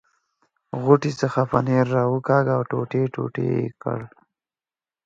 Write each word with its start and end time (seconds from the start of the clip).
غوټې 0.83 1.11
څخه 1.21 1.41
پنیر 1.51 1.85
را 1.95 2.03
وکاږه 2.13 2.53
او 2.57 2.63
ټوټې 2.69 3.01
ټوټې 3.13 3.45
یې 3.55 3.65
کړ. 3.81 3.99